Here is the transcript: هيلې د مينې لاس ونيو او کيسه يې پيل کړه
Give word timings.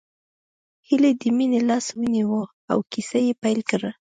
هيلې 0.87 1.11
د 1.21 1.23
مينې 1.37 1.59
لاس 1.69 1.85
ونيو 1.97 2.41
او 2.71 2.79
کيسه 2.91 3.19
يې 3.25 3.33
پيل 3.43 3.59
کړه 3.69 3.89